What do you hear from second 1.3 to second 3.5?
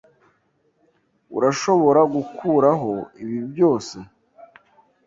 Urashobora gukuraho ibi